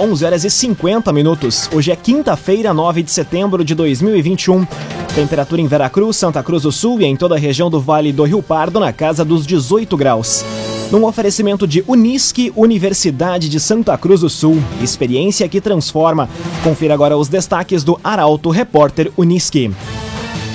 [0.00, 1.68] 11 horas e 50 minutos.
[1.74, 4.64] Hoje é quinta-feira, 9 de setembro de 2021.
[5.12, 8.22] Temperatura em Veracruz, Santa Cruz do Sul e em toda a região do Vale do
[8.22, 10.44] Rio Pardo na casa dos 18 graus.
[10.92, 14.62] Num oferecimento de Unisque, Universidade de Santa Cruz do Sul.
[14.80, 16.28] Experiência que transforma.
[16.62, 19.72] Confira agora os destaques do Arauto Repórter Unisque.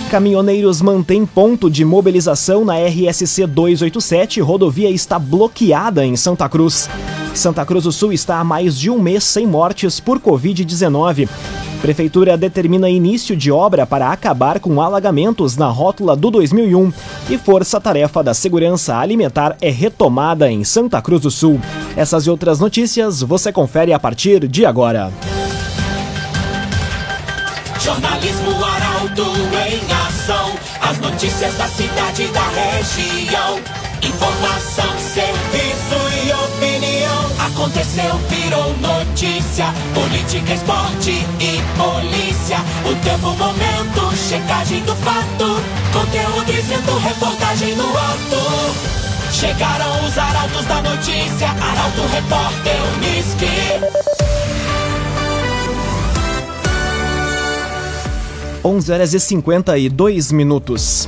[0.09, 4.39] Caminhoneiros mantêm ponto de mobilização na RSC 287.
[4.39, 6.87] Rodovia está bloqueada em Santa Cruz.
[7.33, 11.27] Santa Cruz do Sul está há mais de um mês sem mortes por Covid-19.
[11.81, 16.93] Prefeitura determina início de obra para acabar com alagamentos na rótula do 2001
[17.29, 21.59] e Força Tarefa da Segurança Alimentar é retomada em Santa Cruz do Sul.
[21.97, 25.11] Essas e outras notícias você confere a partir de agora.
[27.81, 29.25] Jornalismo Arauto
[29.67, 30.53] em ação.
[30.79, 33.59] As notícias da cidade e da região.
[34.01, 35.62] Informação, serviço.
[37.53, 39.67] Aconteceu, virou notícia.
[39.93, 42.57] Política, esporte e polícia.
[42.83, 45.61] O tempo, momento, checagem do fato.
[45.93, 49.31] Conteúdo dizendo, reportagem no ato.
[49.31, 51.47] Chegaram os arautos da notícia.
[51.49, 53.45] Arauto, repórter, Unisque.
[58.63, 61.07] 11 horas e 52 minutos.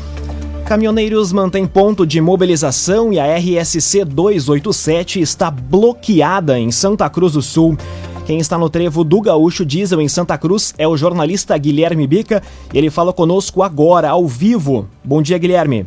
[0.65, 7.41] Caminhoneiros mantêm ponto de mobilização e a RSC 287 está bloqueada em Santa Cruz do
[7.43, 7.77] Sul.
[8.25, 12.41] Quem está no trevo do Gaúcho Diesel em Santa Cruz é o jornalista Guilherme Bica.
[12.73, 14.89] Ele fala conosco agora, ao vivo.
[15.03, 15.85] Bom dia, Guilherme.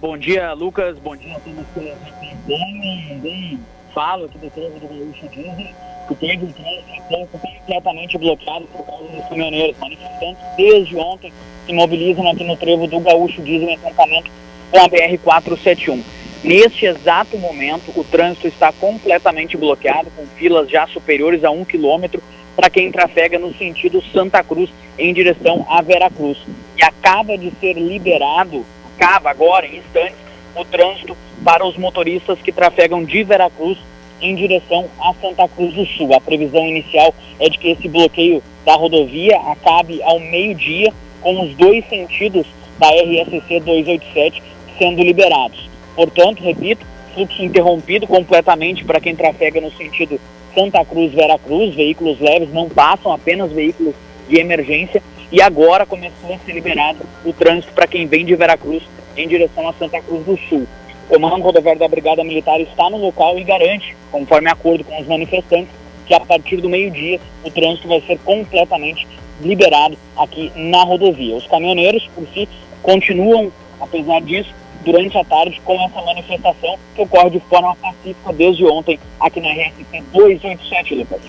[0.00, 0.98] Bom dia, Lucas.
[0.98, 3.60] Bom dia a todos que.
[3.94, 5.72] Falo aqui do trevo do Gaúcho Diesel
[6.08, 9.78] que teve um trânsito completamente bloqueado por causa dos caminhoneiros.
[9.78, 11.32] Manifestantes desde ontem
[11.66, 14.30] se mobilizam aqui no trevo do Gaúcho Diesel em enfrentamento
[14.70, 16.02] com a BR-471.
[16.42, 22.20] Neste exato momento, o trânsito está completamente bloqueado, com filas já superiores a um quilômetro
[22.56, 26.38] para quem trafega no sentido Santa Cruz em direção a Veracruz.
[26.76, 30.16] E acaba de ser liberado, acaba agora, em instantes,
[30.56, 33.78] o trânsito para os motoristas que trafegam de Veracruz
[34.20, 36.14] em direção a Santa Cruz do Sul.
[36.14, 41.54] A previsão inicial é de que esse bloqueio da rodovia acabe ao meio-dia, com os
[41.54, 42.46] dois sentidos
[42.78, 44.42] da RSC 287
[44.78, 45.70] sendo liberados.
[45.94, 46.84] Portanto, repito,
[47.14, 50.20] fluxo interrompido completamente para quem trafega no sentido
[50.54, 53.94] Santa Cruz-Veracruz, veículos leves não passam, apenas veículos
[54.28, 58.82] de emergência, e agora começou a ser liberado o trânsito para quem vem de Veracruz
[59.16, 60.66] em direção a Santa Cruz do Sul.
[61.08, 65.06] O Comando Rodoviário da Brigada Militar está no local e garante, conforme acordo com os
[65.06, 65.72] manifestantes,
[66.06, 69.06] que a partir do meio-dia o trânsito vai ser completamente
[69.42, 71.36] liberado aqui na rodovia.
[71.36, 72.48] Os caminhoneiros, por si,
[72.82, 74.50] continuam, apesar disso,
[74.84, 79.48] durante a tarde com essa manifestação que ocorre de forma pacífica desde ontem aqui na
[79.48, 81.20] RSC 287, Lucas.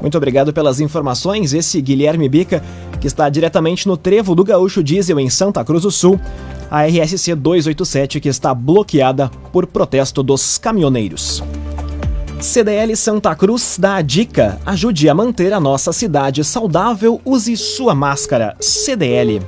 [0.00, 1.54] Muito obrigado pelas informações.
[1.54, 2.62] Esse Guilherme Bica,
[3.00, 6.20] que está diretamente no trevo do Gaúcho Diesel em Santa Cruz do Sul
[6.70, 11.42] a RSC 287 que está bloqueada por protesto dos caminhoneiros.
[12.44, 17.94] CDL Santa Cruz dá a dica: ajude a manter a nossa cidade saudável, use sua
[17.94, 18.54] máscara.
[18.60, 19.40] CDL.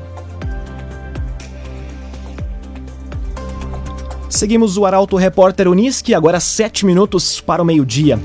[4.30, 8.18] Seguimos o Arauto Repórter Unisque, agora 7 minutos para o meio-dia.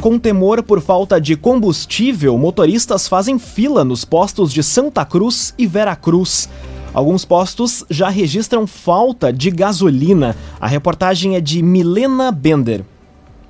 [0.00, 5.64] Com temor por falta de combustível, motoristas fazem fila nos postos de Santa Cruz e
[5.64, 6.48] Veracruz.
[6.92, 10.34] Alguns postos já registram falta de gasolina.
[10.60, 12.84] A reportagem é de Milena Bender.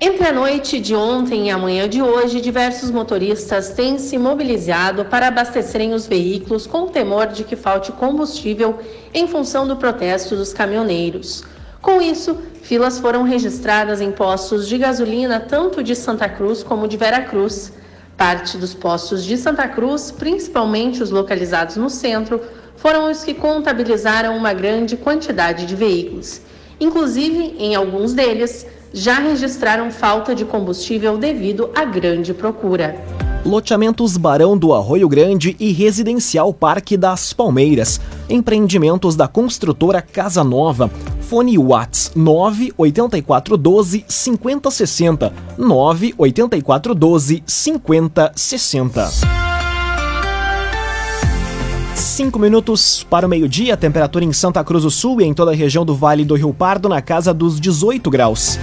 [0.00, 5.04] Entre a noite de ontem e a manhã de hoje, diversos motoristas têm se mobilizado
[5.04, 8.78] para abastecerem os veículos com temor de que falte combustível
[9.12, 11.42] em função do protesto dos caminhoneiros.
[11.82, 16.96] Com isso, filas foram registradas em postos de gasolina tanto de Santa Cruz como de
[16.96, 17.72] Veracruz.
[18.16, 22.40] Parte dos postos de Santa Cruz, principalmente os localizados no centro,
[22.76, 26.40] foram os que contabilizaram uma grande quantidade de veículos.
[26.80, 32.96] Inclusive, em alguns deles, já registraram falta de combustível devido à grande procura.
[33.44, 38.00] Loteamentos Barão do Arroio Grande e Residencial Parque das Palmeiras.
[38.28, 40.90] Empreendimentos da construtora Casa Nova.
[41.20, 49.08] Fone Whats 98412 5060 98412 5060.
[51.94, 55.54] 5 minutos para o meio-dia, temperatura em Santa Cruz do Sul e em toda a
[55.54, 58.58] região do Vale do Rio Pardo na casa dos 18 graus.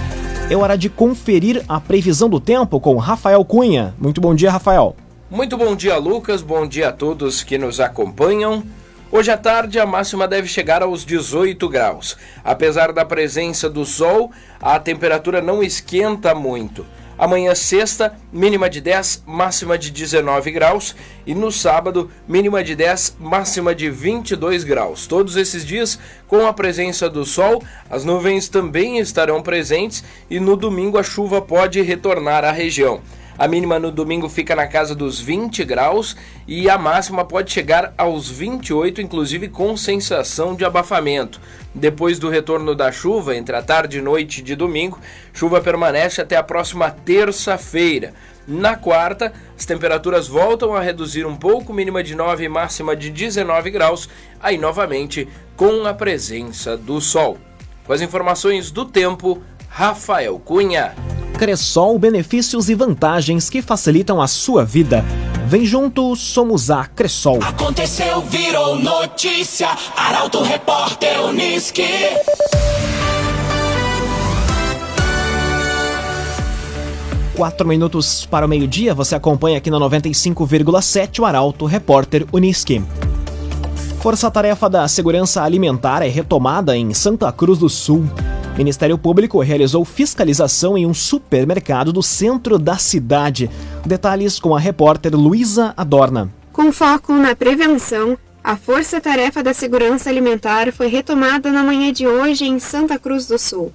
[0.48, 3.92] É hora de conferir a previsão do tempo com Rafael Cunha.
[3.98, 4.94] Muito bom dia, Rafael.
[5.28, 6.40] Muito bom dia, Lucas.
[6.40, 8.62] Bom dia a todos que nos acompanham.
[9.10, 12.16] Hoje à tarde a máxima deve chegar aos 18 graus.
[12.44, 16.86] Apesar da presença do sol, a temperatura não esquenta muito.
[17.18, 20.94] Amanhã, sexta, mínima de 10, máxima de 19 graus.
[21.26, 25.06] E no sábado, mínima de 10, máxima de 22 graus.
[25.06, 25.98] Todos esses dias,
[26.28, 31.40] com a presença do sol, as nuvens também estarão presentes e no domingo a chuva
[31.40, 33.00] pode retornar à região.
[33.38, 36.16] A mínima no domingo fica na casa dos 20 graus
[36.46, 41.40] e a máxima pode chegar aos 28, inclusive com sensação de abafamento.
[41.74, 44.98] Depois do retorno da chuva, entre a tarde e noite de domingo,
[45.34, 48.14] chuva permanece até a próxima terça-feira.
[48.48, 53.10] Na quarta, as temperaturas voltam a reduzir um pouco, mínima de 9 e máxima de
[53.10, 54.08] 19 graus,
[54.40, 57.36] aí novamente com a presença do sol.
[57.84, 60.94] Com as informações do tempo, Rafael Cunha.
[61.38, 65.04] Cressol, benefícios e vantagens que facilitam a sua vida.
[65.46, 67.40] Vem junto, somos a Cressol.
[67.42, 69.68] Aconteceu, virou notícia.
[69.94, 71.82] Arauto Repórter Uniski.
[77.36, 82.82] Quatro minutos para o meio-dia, você acompanha aqui na 95,7 o Arauto Repórter Uniski.
[84.00, 88.08] Força-tarefa da Segurança Alimentar é retomada em Santa Cruz do Sul.
[88.56, 93.50] Ministério Público realizou fiscalização em um supermercado do centro da cidade.
[93.84, 96.32] Detalhes com a repórter Luísa Adorna.
[96.54, 102.06] Com foco na prevenção, a Força Tarefa da Segurança Alimentar foi retomada na manhã de
[102.06, 103.74] hoje em Santa Cruz do Sul.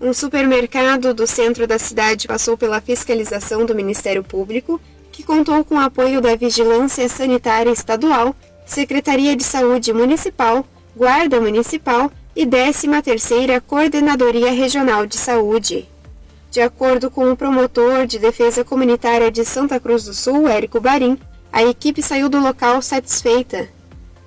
[0.00, 4.80] Um supermercado do centro da cidade passou pela fiscalização do Ministério Público,
[5.10, 10.64] que contou com o apoio da Vigilância Sanitária Estadual, Secretaria de Saúde Municipal,
[10.96, 15.88] Guarda Municipal e 13ª Coordenadoria Regional de Saúde.
[16.50, 21.18] De acordo com o promotor de Defesa Comunitária de Santa Cruz do Sul, Érico Barim,
[21.52, 23.68] a equipe saiu do local satisfeita.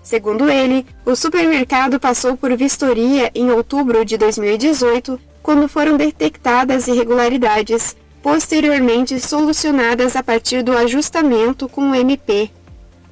[0.02, 7.96] Segundo ele, o supermercado passou por vistoria em outubro de 2018, quando foram detectadas irregularidades,
[8.22, 12.52] posteriormente solucionadas a partir do ajustamento com o MP.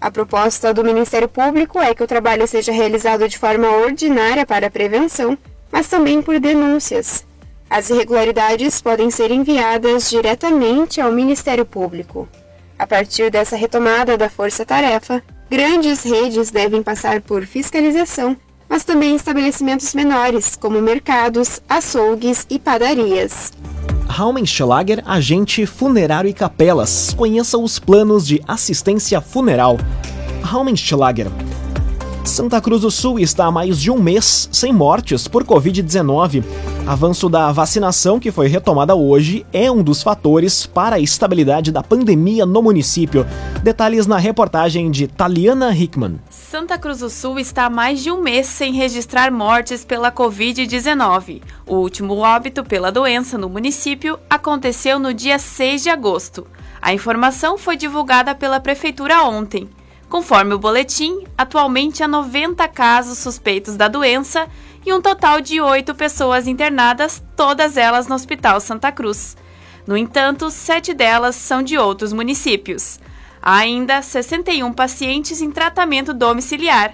[0.03, 4.69] A proposta do Ministério Público é que o trabalho seja realizado de forma ordinária para
[4.69, 5.37] prevenção,
[5.71, 7.25] mas também por denúncias.
[7.69, 12.27] As irregularidades podem ser enviadas diretamente ao Ministério Público.
[12.77, 18.35] A partir dessa retomada da força-tarefa, grandes redes devem passar por fiscalização,
[18.67, 23.53] mas também estabelecimentos menores, como mercados, açougues e padarias.
[24.15, 27.15] Raumenschlager, agente funerário e capelas.
[27.17, 29.79] Conheça os planos de assistência funeral.
[30.43, 31.25] Raumenschlager.
[32.23, 36.41] Santa Cruz do Sul está há mais de um mês sem mortes por Covid-19.
[36.87, 41.83] Avanço da vacinação, que foi retomada hoje, é um dos fatores para a estabilidade da
[41.83, 43.25] pandemia no município.
[43.61, 46.19] Detalhes na reportagem de Taliana Hickman.
[46.29, 51.41] Santa Cruz do Sul está há mais de um mês sem registrar mortes pela Covid-19.
[51.67, 56.47] O último óbito pela doença no município aconteceu no dia 6 de agosto.
[56.81, 59.69] A informação foi divulgada pela Prefeitura ontem.
[60.13, 64.47] Conforme o boletim, atualmente há 90 casos suspeitos da doença
[64.85, 69.35] e um total de oito pessoas internadas, todas elas no Hospital Santa Cruz.
[69.87, 72.99] No entanto, sete delas são de outros municípios.
[73.41, 76.93] Há ainda 61 pacientes em tratamento domiciliar.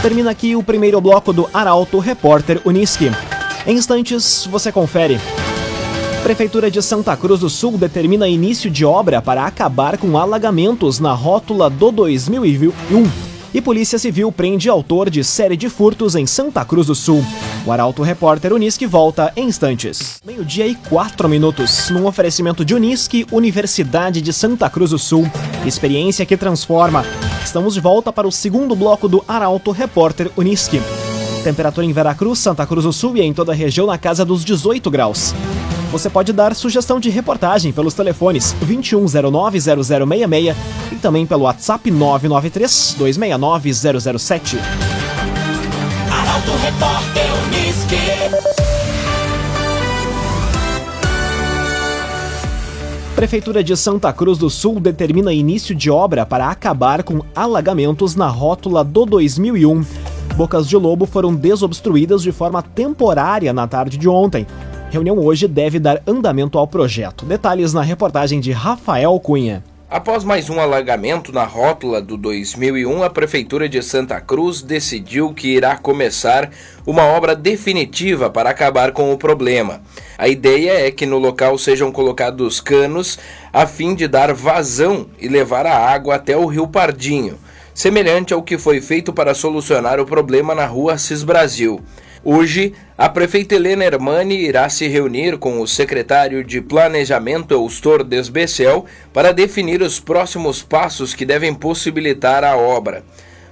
[0.00, 3.10] Termina aqui o primeiro bloco do Arauto Repórter Unisque.
[3.66, 5.20] Em instantes, você confere.
[6.22, 11.12] Prefeitura de Santa Cruz do Sul determina início de obra para acabar com alagamentos na
[11.12, 13.10] rótula do 2001.
[13.52, 17.24] E Polícia Civil prende autor de série de furtos em Santa Cruz do Sul.
[17.66, 20.20] O Arauto Repórter Unisque volta em instantes.
[20.24, 25.28] Meio-dia e quatro minutos, num oferecimento de Unisque, Universidade de Santa Cruz do Sul.
[25.66, 27.04] Experiência que transforma.
[27.44, 30.80] Estamos de volta para o segundo bloco do Arauto Repórter Unisque.
[31.42, 34.44] Temperatura em Veracruz, Santa Cruz do Sul e em toda a região na casa dos
[34.44, 35.34] 18 graus.
[35.92, 40.54] Você pode dar sugestão de reportagem pelos telefones 2109-0066
[40.90, 44.56] e também pelo WhatsApp 993-269-007.
[46.10, 47.98] Arauto Repórter Unisque.
[53.14, 58.28] Prefeitura de Santa Cruz do Sul determina início de obra para acabar com alagamentos na
[58.28, 59.84] rótula do 2001.
[60.38, 64.46] bocas de lobo foram desobstruídas de forma temporária na tarde de ontem.
[64.92, 67.24] Reunião hoje deve dar andamento ao projeto.
[67.24, 69.64] Detalhes na reportagem de Rafael Cunha.
[69.88, 75.48] Após mais um alagamento na rótula do 2001, a Prefeitura de Santa Cruz decidiu que
[75.48, 76.50] irá começar
[76.86, 79.80] uma obra definitiva para acabar com o problema.
[80.18, 83.18] A ideia é que no local sejam colocados canos
[83.50, 87.38] a fim de dar vazão e levar a água até o Rio Pardinho,
[87.72, 91.80] semelhante ao que foi feito para solucionar o problema na rua Cis Brasil.
[92.24, 98.86] Hoje, a prefeita Helena Hermani irá se reunir com o secretário de Planejamento Eustor Desbecel
[99.12, 103.02] para definir os próximos passos que devem possibilitar a obra.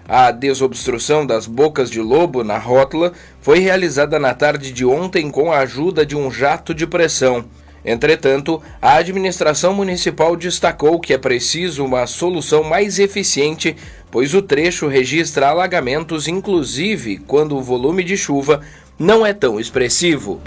[0.08, 5.52] A desobstrução das bocas de lobo na rótula foi realizada na tarde de ontem com
[5.52, 7.46] a ajuda de um jato de pressão.
[7.84, 13.76] Entretanto, a administração municipal destacou que é preciso uma solução mais eficiente
[14.10, 18.62] pois o trecho registra alagamentos, inclusive quando o volume de chuva
[18.98, 20.40] não é tão expressivo.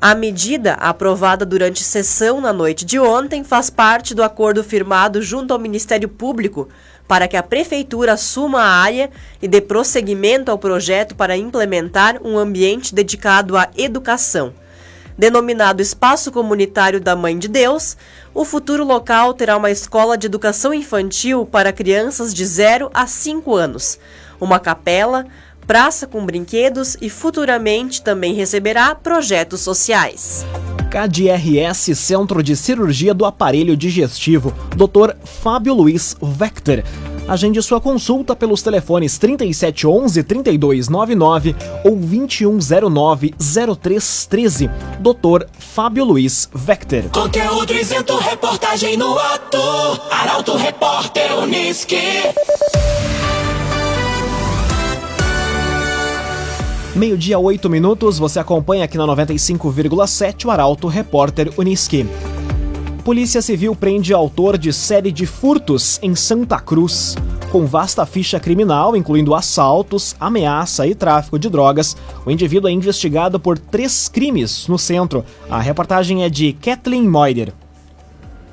[0.00, 5.52] A medida, aprovada durante sessão na noite de ontem, faz parte do acordo firmado junto
[5.52, 6.70] ao Ministério Público
[7.10, 9.10] para que a Prefeitura assuma a área
[9.42, 14.54] e dê prosseguimento ao projeto para implementar um ambiente dedicado à educação.
[15.18, 17.96] Denominado Espaço Comunitário da Mãe de Deus,
[18.32, 23.56] o futuro local terá uma escola de educação infantil para crianças de 0 a 5
[23.56, 23.98] anos,
[24.40, 25.26] uma capela,
[25.66, 30.46] praça com brinquedos e futuramente também receberá projetos sociais.
[30.90, 35.14] KDRS Centro de Cirurgia do Aparelho Digestivo, Dr.
[35.24, 36.82] Fábio Luiz Vector.
[37.28, 41.54] Agende sua consulta pelos telefones 3711 3299
[41.84, 44.68] ou 2109 0313.
[44.98, 45.46] Dr.
[45.56, 47.04] Fábio Luiz Vector.
[47.12, 49.62] Conteúdo isento, reportagem no ato.
[50.10, 52.02] Arauto Repórter Uniski.
[57.00, 62.06] Meio-dia, 8 minutos, você acompanha aqui na 95,7 o Arauto Repórter Uniski.
[63.02, 67.16] Polícia Civil prende autor de série de furtos em Santa Cruz.
[67.50, 73.40] Com vasta ficha criminal, incluindo assaltos, ameaça e tráfico de drogas, o indivíduo é investigado
[73.40, 75.24] por três crimes no centro.
[75.48, 77.54] A reportagem é de Kathleen Moider.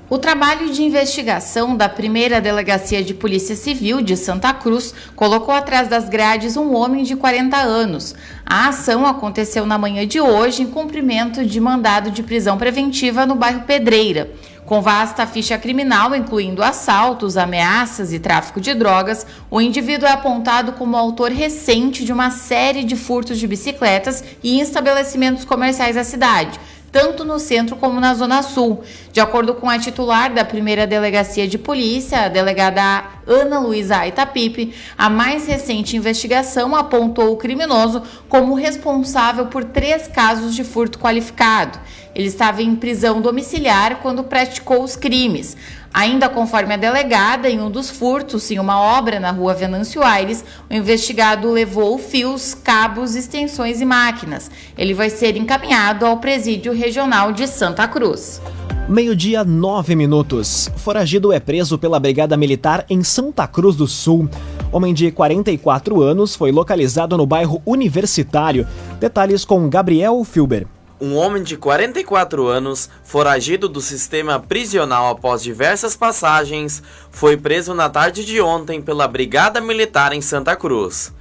[0.10, 5.90] O trabalho de investigação da primeira delegacia de Polícia Civil de Santa Cruz colocou atrás
[5.90, 8.16] das grades um homem de 40 anos.
[8.46, 13.36] A ação aconteceu na manhã de hoje em cumprimento de mandado de prisão preventiva no
[13.36, 14.32] bairro Pedreira.
[14.66, 20.72] Com vasta ficha criminal, incluindo assaltos, ameaças e tráfico de drogas, o indivíduo é apontado
[20.72, 26.58] como autor recente de uma série de furtos de bicicletas e estabelecimentos comerciais da cidade
[26.92, 28.84] tanto no centro como na zona sul.
[29.12, 34.74] De acordo com a titular da primeira delegacia de polícia, a delegada Ana Luísa Aitapipe,
[34.98, 41.80] a mais recente investigação apontou o criminoso como responsável por três casos de furto qualificado.
[42.18, 45.56] Ele estava em prisão domiciliar quando praticou os crimes.
[45.94, 50.44] Ainda conforme a delegada, em um dos furtos em uma obra na rua Venâncio Aires,
[50.68, 54.50] o investigado levou fios, cabos, extensões e máquinas.
[54.76, 58.42] Ele vai ser encaminhado ao presídio regional de Santa Cruz.
[58.90, 60.72] Meio-dia, nove minutos.
[60.78, 64.28] Foragido é preso pela Brigada Militar em Santa Cruz do Sul.
[64.72, 68.66] Homem de 44 anos foi localizado no bairro Universitário.
[69.00, 70.66] Detalhes com Gabriel Filber.
[71.00, 77.88] Um homem de 44 anos, foragido do sistema prisional após diversas passagens, foi preso na
[77.88, 81.14] tarde de ontem pela Brigada Militar em Santa Cruz.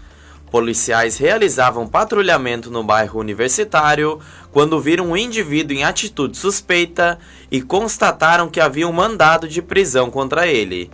[0.50, 4.18] Policiais realizavam patrulhamento no bairro Universitário
[4.50, 7.18] quando viram um indivíduo em atitude suspeita
[7.50, 10.90] e constataram que havia um mandado de prisão contra ele.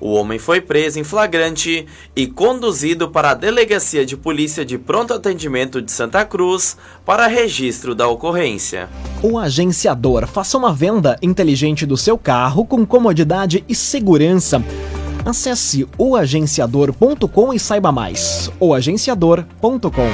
[0.00, 5.12] O homem foi preso em flagrante e conduzido para a Delegacia de Polícia de Pronto
[5.12, 8.88] Atendimento de Santa Cruz para registro da ocorrência.
[9.22, 14.64] O agenciador faça uma venda inteligente do seu carro com comodidade e segurança.
[15.24, 18.50] Acesse oagenciador.com e saiba mais.
[18.58, 20.08] oagenciador.com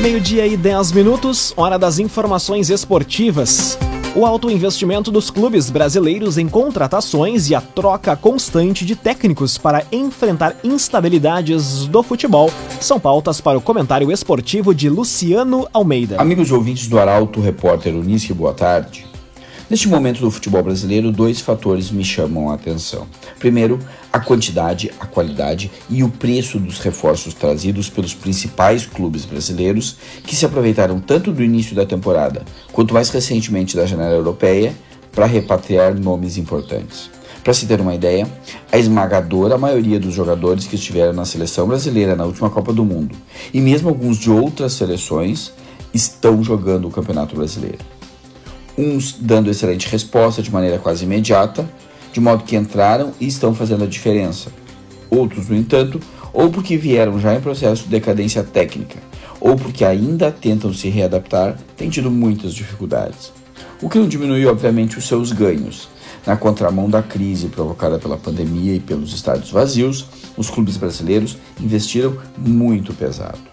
[0.00, 3.78] Meio-dia e 10 minutos, hora das informações esportivas.
[4.14, 9.86] O alto investimento dos clubes brasileiros em contratações e a troca constante de técnicos para
[9.90, 16.20] enfrentar instabilidades do futebol são pautas para o comentário esportivo de Luciano Almeida.
[16.20, 19.06] Amigos ouvintes do Arauto, repórter Unisque, boa tarde.
[19.70, 23.06] Neste momento do futebol brasileiro, dois fatores me chamam a atenção.
[23.38, 23.78] Primeiro,
[24.12, 30.36] a quantidade, a qualidade e o preço dos reforços trazidos pelos principais clubes brasileiros que
[30.36, 34.74] se aproveitaram tanto do início da temporada quanto mais recentemente da janela europeia
[35.12, 37.10] para repatriar nomes importantes.
[37.42, 38.28] Para se ter uma ideia,
[38.70, 43.16] a esmagadora maioria dos jogadores que estiveram na seleção brasileira na última Copa do Mundo
[43.54, 45.52] e mesmo alguns de outras seleções
[45.94, 47.78] estão jogando o Campeonato Brasileiro
[48.76, 51.68] uns dando excelente resposta de maneira quase imediata,
[52.12, 54.50] de modo que entraram e estão fazendo a diferença.
[55.10, 56.00] Outros, no entanto,
[56.32, 58.98] ou porque vieram já em processo de decadência técnica,
[59.40, 63.32] ou porque ainda tentam se readaptar, têm tido muitas dificuldades.
[63.80, 65.88] O que não diminui, obviamente, os seus ganhos.
[66.24, 72.16] Na contramão da crise provocada pela pandemia e pelos estádios vazios, os clubes brasileiros investiram
[72.38, 73.51] muito pesado.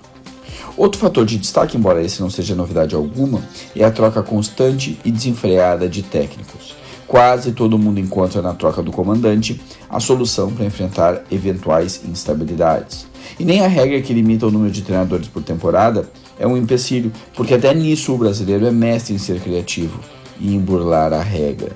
[0.77, 3.41] Outro fator de destaque, embora esse não seja novidade alguma,
[3.75, 6.75] é a troca constante e desenfreada de técnicos.
[7.07, 9.59] Quase todo mundo encontra na troca do comandante
[9.89, 13.07] a solução para enfrentar eventuais instabilidades.
[13.39, 17.11] E nem a regra que limita o número de treinadores por temporada é um empecilho,
[17.35, 19.99] porque até nisso o brasileiro é mestre em ser criativo
[20.39, 21.71] e em burlar a regra.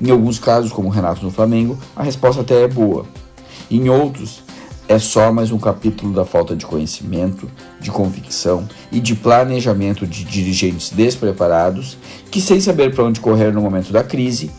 [0.00, 3.06] Em alguns casos, como o Renato no Flamengo, a resposta até é boa.
[3.70, 4.42] Em outros,
[4.88, 7.50] é só mais um capítulo da falta de conhecimento,
[7.80, 11.98] de convicção e de planejamento de dirigentes despreparados
[12.30, 14.50] que, sem saber para onde correr no momento da crise,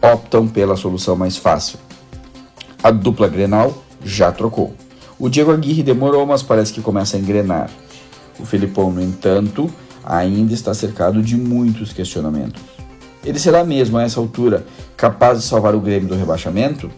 [0.00, 1.78] optam pela solução mais fácil.
[2.82, 4.74] A dupla Grenal já trocou.
[5.18, 7.70] O Diego Aguirre demorou, mas parece que começa a engrenar.
[8.38, 9.70] O Felipão, no entanto,
[10.02, 12.62] ainda está cercado de muitos questionamentos.
[13.22, 16.90] Ele será mesmo, a essa altura, capaz de salvar o Grêmio do rebaixamento?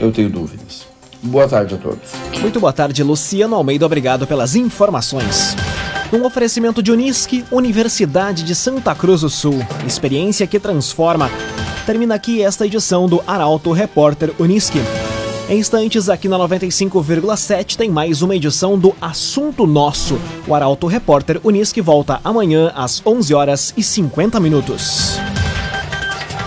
[0.00, 0.89] Eu tenho dúvidas.
[1.22, 2.10] Boa tarde a todos.
[2.40, 3.84] Muito boa tarde, Luciano Almeida.
[3.84, 5.54] Obrigado pelas informações.
[6.12, 9.64] Um oferecimento de Unisque, Universidade de Santa Cruz do Sul.
[9.86, 11.30] Experiência que transforma.
[11.86, 14.80] Termina aqui esta edição do Arauto Repórter Unisque.
[15.48, 20.18] Em instantes, aqui na 95,7 tem mais uma edição do Assunto Nosso.
[20.46, 25.18] O Arauto Repórter Unisque volta amanhã às 11 horas e 50 minutos.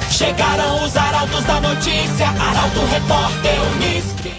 [0.09, 4.33] Chegaram os arautos da notícia, Arauto Repórter Unisque.